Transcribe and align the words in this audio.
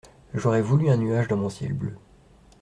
J'aurais 0.33 0.63
voulu 0.63 0.89
un 0.89 0.97
nuage 0.97 1.27
dans 1.27 1.37
mon 1.37 1.49
ciel 1.49 1.73
bleu. 1.73 1.95